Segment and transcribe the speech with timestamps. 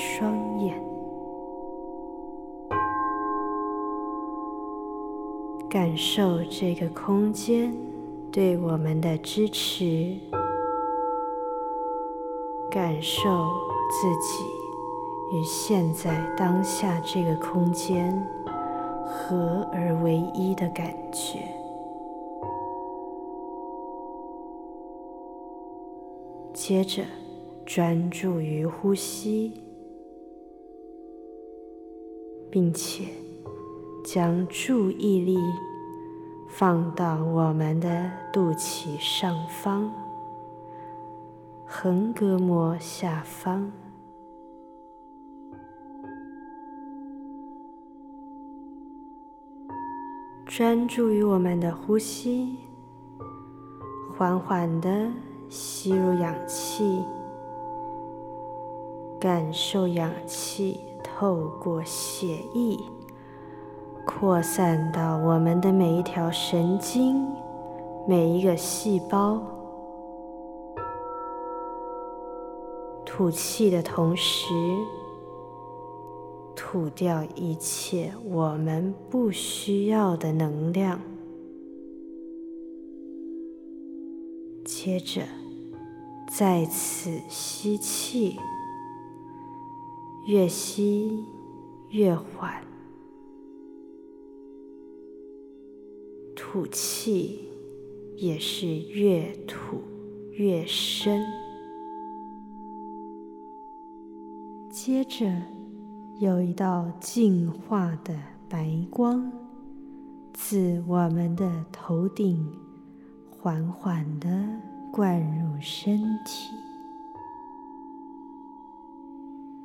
[0.00, 0.80] 双眼，
[5.68, 7.74] 感受这个空间
[8.30, 10.14] 对我们的支持，
[12.70, 13.28] 感受
[13.90, 14.44] 自己
[15.36, 18.24] 与现在当下这个空间
[19.04, 21.40] 合而为一的感觉。
[26.52, 27.02] 接着，
[27.66, 29.52] 专注于呼吸，
[32.50, 33.04] 并且
[34.04, 35.38] 将注意力
[36.48, 39.92] 放到我们的肚脐上方、
[41.66, 43.70] 横膈膜下方，
[50.46, 52.56] 专注于我们的呼吸，
[54.16, 55.10] 缓缓的。
[55.50, 57.02] 吸入氧气，
[59.18, 60.78] 感受氧气
[61.20, 62.78] 透过血液
[64.06, 67.26] 扩散到我们的每一条神经、
[68.06, 69.42] 每一个细胞。
[73.04, 74.54] 吐气的同时，
[76.54, 81.00] 吐掉一切我们不需要的能量。
[84.64, 85.22] 接着，
[86.30, 88.36] 再次吸气，
[90.28, 91.24] 越吸
[91.88, 92.50] 越缓；
[96.36, 97.48] 吐气
[98.14, 99.78] 也是越吐
[100.32, 101.24] 越深。
[104.70, 105.24] 接着，
[106.18, 108.14] 有一道净化的
[108.50, 109.32] 白光
[110.34, 112.46] 自我们的头顶
[113.30, 114.28] 缓缓的。
[114.90, 116.50] 灌入身体，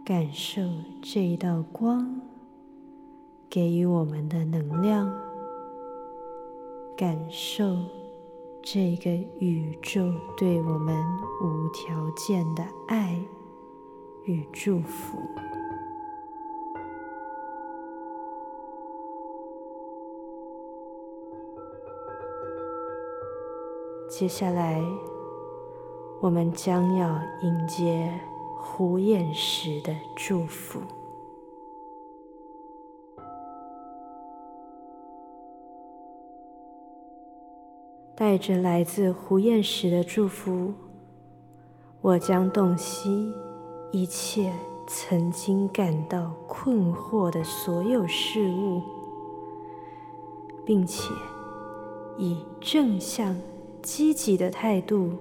[0.05, 0.61] 感受
[1.01, 2.19] 这一道光
[3.49, 5.09] 给予我们的能量，
[6.97, 7.63] 感受
[8.61, 10.93] 这个宇宙对我们
[11.41, 13.17] 无条件的爱
[14.25, 15.17] 与祝福。
[24.09, 24.83] 接下来。
[26.21, 28.17] 我们将要迎接
[28.65, 30.79] 胡彦时的祝福，
[38.15, 40.73] 带着来自胡彦时的祝福，
[42.01, 43.31] 我将洞悉
[43.91, 44.51] 一切
[44.87, 48.81] 曾经感到困惑的所有事物，
[50.65, 51.11] 并且
[52.17, 53.35] 以正向、
[53.83, 55.11] 积极的态度。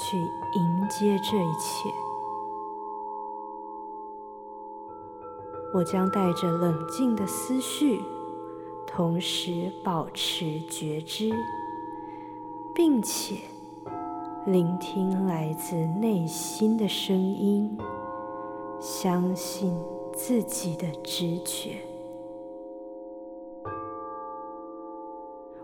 [0.00, 1.90] 去迎接这一切，
[5.74, 8.00] 我将带着冷静的思绪，
[8.86, 11.30] 同时保持觉知，
[12.74, 13.36] 并且
[14.46, 17.78] 聆听来自内心的声音，
[18.80, 19.76] 相信
[20.14, 21.76] 自己的直觉。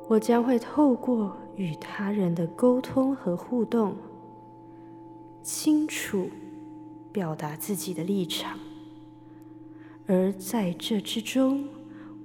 [0.06, 3.96] 我将会透过与他人的沟通和互动。
[5.42, 6.28] 清楚
[7.10, 8.58] 表达自己的立场，
[10.06, 11.64] 而在这之中，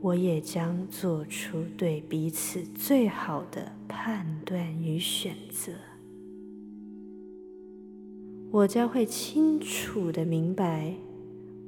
[0.02, 5.72] 我也将做出对彼此最好的判断与选择。
[8.52, 10.94] 我将会清楚的明白，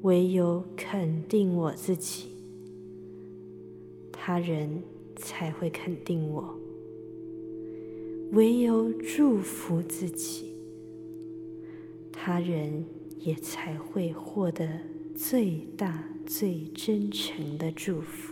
[0.02, 2.30] 唯有肯定我自己，
[4.12, 4.82] 他人
[5.16, 6.44] 才会肯定我；
[8.32, 10.48] 唯有祝福自己。
[12.12, 12.86] 他人
[13.20, 14.68] 也才会获得
[15.16, 18.31] 最大、最真诚的祝福。